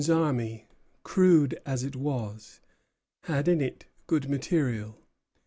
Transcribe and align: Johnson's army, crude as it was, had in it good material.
Johnson's 0.03 0.17
army, 0.19 0.65
crude 1.03 1.59
as 1.63 1.83
it 1.83 1.95
was, 1.95 2.59
had 3.25 3.47
in 3.47 3.61
it 3.61 3.85
good 4.07 4.27
material. 4.27 4.97